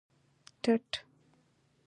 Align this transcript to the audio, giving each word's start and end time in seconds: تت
تت 0.63 0.89